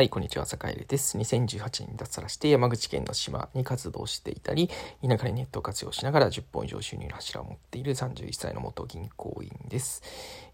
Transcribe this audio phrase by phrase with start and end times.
[0.00, 1.18] はい、こんにちは、坂入です。
[1.18, 4.70] 2018年に脱サラして山口県の島に活動していたり、
[5.06, 10.02] 田舎でネットを活用しながら10本以上収入の柱を持っている31歳の元銀行員です。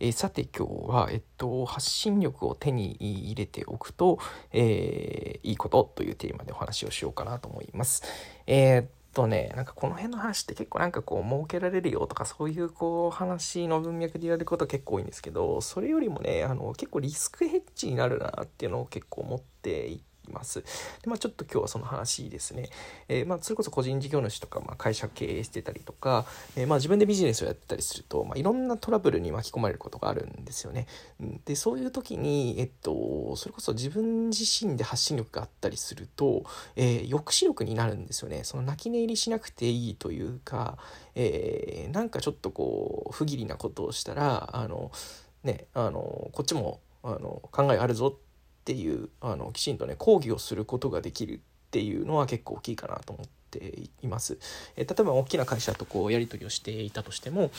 [0.01, 4.19] えー、さて今日は、えっと、発信力を手に入れておくと、
[4.53, 8.03] えー、いいことというテーマでお話をしようかなと思います。
[8.49, 20.05] えーとね、なんかこの辺の話って結構なんかこう儲けられるよとかそういうこう話の文脈で言われること結構多いんですけど、それよりもね、あの結構リスクヘッジになるなっていうのを結構思っていて、
[20.37, 20.61] ます。
[20.61, 20.67] で
[21.07, 22.69] まあ、ちょっと今日はその話ですね。
[23.09, 30.87] えー、まあ、それこそ個人事業主とか、まあ、会社経営してたりとか、えー、まあ、自分でビジネスをやってたりすると、まあ、いろんなトラブルに巻き込まれることがあるんですよね。
[31.45, 36.45] でそういう時に、えっと、それこそ自分自身で発信力があったりすると、
[36.77, 38.45] えー、抑止力になるんですよね。
[38.45, 40.79] その泣き寝入りしなくていいというか、
[41.15, 44.91] えー、なんかちょっとこう不義理なことをしたらあの
[45.43, 48.26] ねあのこっちもあの考えあるぞって
[48.67, 51.39] っていうあのきちんとね講義をすることができるっ
[51.71, 54.39] ていうのは結構大きいかなと思ってています。
[54.77, 57.51] え例えば大きな会社とこうやり取りをしていたとしても、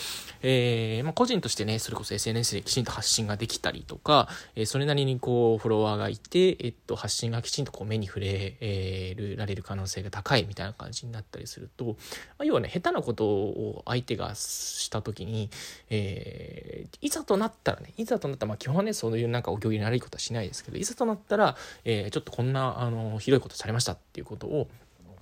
[0.41, 11.93] えー、まあ、個人としてね、それこそ SNS できちんと発信ができたりとか、えー、それなりにこうフォロワーがいて、えっと、発信がきちんとこう目に触れるられる可能性が高いみたいな感じになったりすると、ま
[12.39, 15.49] あ、要はね、下手なことを相手がした時に、
[15.89, 24.67] えー、いざとなったらね、いざとなったら、まあ基本はね、そういうなんかお行儀に悪いことはしないですけど、いざとなったら、えちょっとこんな、あの、ひどいことされましたっていうことを、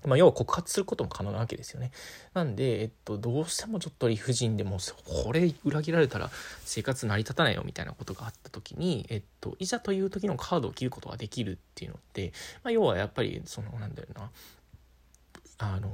[0.08, 1.92] まあ、要は告発することも可能なわけですよね。
[2.34, 4.78] なんで、えっと、どうしてもちょっと理不尽でも、
[5.24, 6.30] これ裏切られたら
[6.64, 12.34] 生活成り立たないよみたいなことがあった時に、えっと、いざという時のカードを切ることができるっていうのって、
[12.64, 14.32] まあ、要はやっぱり、その、なんだよな、
[15.58, 15.92] あの、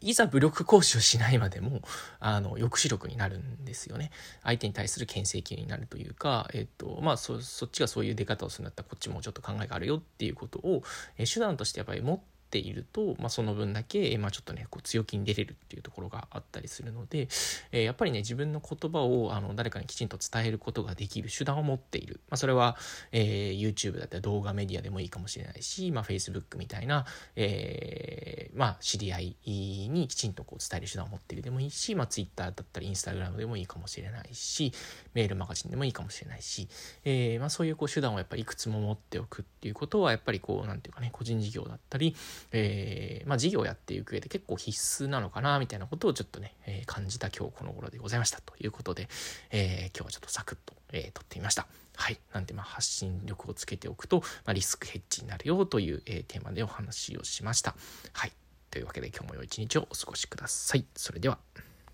[0.00, 1.82] いざ武力行使をしないまでも、
[2.20, 4.10] あの、抑止力になるんですよね。
[4.42, 10.82] 相手に対する牽制球になるというか、えっと、まあ、そ、そっちがそういう出方をするんだったら、こっちもちょっと考えがあるよっていうことを、
[11.18, 17.28] え手段としてやっぱり持って、ていると、まあ、その分だけ、まあ、ちょっとねこう強気に出れるっていうところがあったりするので、
[17.72, 22.76] えー、やっぱりね自分の言葉をあの誰かにきちんと伝えることができる手段を持っている、まあ、それは、
[23.12, 27.06] えー、YouTube だったり動画メディアでもいいかもしれないし、まあ、Facebook みたいな、
[27.36, 34.72] えー、まあ、知り合いにきちんとこう伝える手段を持っているでもいいし、まあ、Twitter だったり Instagram でもいいかもしれないし
[35.14, 36.68] メールマガジンでもいいかもしれないし、
[37.04, 42.14] えーまあ、そういうこう手段をやっぱりいくつも持っておくっていうことはやっぱりこうなんていうかね個人事業だったり、
[42.52, 49.08] えー、まあ、事業をやっていく上で結構必須なのかなみたいなことをちょっとね、えー、感じた今日この頃でございましたということで、
[49.50, 51.66] えー、今日はちょっとサクッと、え撮ってみました。
[51.96, 52.18] はい。
[52.32, 57.76] なんで、まあ、発信力をつけておくと、まあ、リスクヘッジになるよという、えテーマでお話をしました。
[58.12, 58.32] はい。
[58.70, 60.84] というわけで今日も良い一日をお過ごしください。
[60.96, 61.38] それでは。